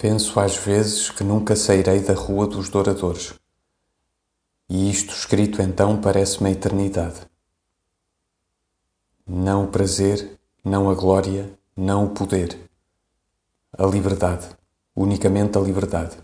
Penso 0.00 0.38
às 0.38 0.56
vezes 0.56 1.10
que 1.10 1.24
nunca 1.24 1.56
sairei 1.56 1.98
da 1.98 2.14
Rua 2.14 2.46
dos 2.46 2.68
Douradores. 2.68 3.34
E 4.68 4.88
isto 4.88 5.12
escrito 5.12 5.60
então 5.60 6.00
parece-me 6.00 6.50
a 6.50 6.52
eternidade. 6.52 7.22
Não 9.26 9.64
o 9.64 9.68
prazer, 9.68 10.38
não 10.64 10.88
a 10.88 10.94
glória, 10.94 11.52
não 11.76 12.04
o 12.04 12.10
poder. 12.10 12.56
A 13.76 13.84
liberdade, 13.86 14.48
unicamente 14.94 15.58
a 15.58 15.60
liberdade. 15.60 16.16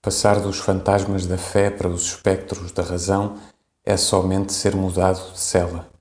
Passar 0.00 0.40
dos 0.40 0.58
fantasmas 0.58 1.26
da 1.26 1.36
fé 1.36 1.70
para 1.70 1.88
os 1.88 2.06
espectros 2.06 2.72
da 2.72 2.82
razão 2.82 3.38
é 3.84 3.98
somente 3.98 4.54
ser 4.54 4.74
mudado 4.74 5.32
de 5.32 5.38
cela. 5.38 5.91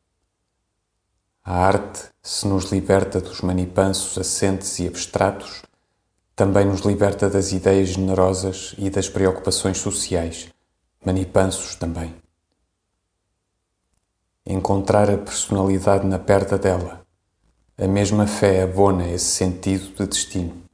A 1.53 1.65
arte, 1.65 2.03
se 2.23 2.47
nos 2.47 2.71
liberta 2.71 3.19
dos 3.19 3.41
manipansos 3.41 4.17
assentes 4.17 4.79
e 4.79 4.87
abstratos, 4.87 5.63
também 6.33 6.65
nos 6.65 6.79
liberta 6.79 7.29
das 7.29 7.51
ideias 7.51 7.89
generosas 7.89 8.73
e 8.77 8.89
das 8.89 9.09
preocupações 9.09 9.77
sociais, 9.77 10.47
manipansos 11.05 11.75
também. 11.75 12.15
Encontrar 14.45 15.11
a 15.11 15.17
personalidade 15.17 16.07
na 16.07 16.17
perda 16.17 16.57
dela, 16.57 17.01
a 17.77 17.85
mesma 17.85 18.25
fé 18.25 18.61
abona 18.63 19.09
esse 19.09 19.25
sentido 19.25 19.93
de 19.93 20.07
destino. 20.07 20.70